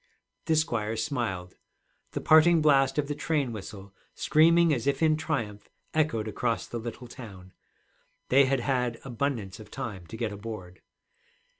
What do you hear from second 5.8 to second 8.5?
echoed across the little town. They